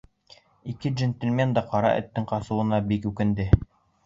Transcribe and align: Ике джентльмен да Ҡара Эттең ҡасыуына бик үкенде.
Ике 0.71 0.91
джентльмен 0.93 1.53
да 1.57 1.63
Ҡара 1.75 1.93
Эттең 2.01 2.27
ҡасыуына 2.33 2.81
бик 2.89 3.07
үкенде. 3.13 3.49